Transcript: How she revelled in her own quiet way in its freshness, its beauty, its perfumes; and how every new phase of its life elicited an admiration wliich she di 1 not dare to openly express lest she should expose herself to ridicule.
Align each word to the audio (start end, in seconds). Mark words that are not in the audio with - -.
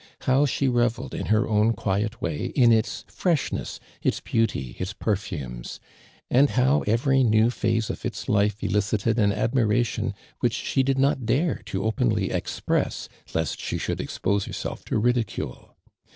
How 0.21 0.47
she 0.47 0.67
revelled 0.67 1.13
in 1.13 1.27
her 1.27 1.47
own 1.47 1.73
quiet 1.73 2.23
way 2.23 2.45
in 2.55 2.71
its 2.71 3.05
freshness, 3.07 3.79
its 4.01 4.19
beauty, 4.19 4.75
its 4.79 4.93
perfumes; 4.93 5.79
and 6.27 6.49
how 6.49 6.81
every 6.87 7.23
new 7.23 7.51
phase 7.51 7.87
of 7.91 8.03
its 8.03 8.27
life 8.27 8.63
elicited 8.63 9.19
an 9.19 9.31
admiration 9.31 10.15
wliich 10.43 10.53
she 10.53 10.81
di 10.81 10.93
1 10.93 11.01
not 11.03 11.25
dare 11.27 11.61
to 11.67 11.83
openly 11.83 12.31
express 12.31 13.09
lest 13.35 13.59
she 13.59 13.77
should 13.77 14.01
expose 14.01 14.45
herself 14.45 14.83
to 14.85 14.97
ridicule. 14.97 15.75